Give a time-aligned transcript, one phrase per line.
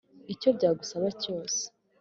[0.33, 1.61] icyo byagusaba cyose